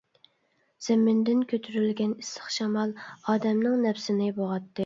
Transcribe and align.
زېمىندىن 0.85 1.43
كۆتۈرۈلگەن 1.51 2.17
ئىسسىق 2.23 2.49
شامال 2.57 2.97
ئادەمنىڭ 3.11 3.81
نەپىسىنى 3.87 4.35
بوغاتتى. 4.41 4.77